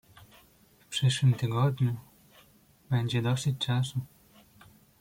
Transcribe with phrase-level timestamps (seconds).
[0.79, 1.95] "W przyszłym tygodniu,
[2.89, 3.99] będzie dosyć czasu."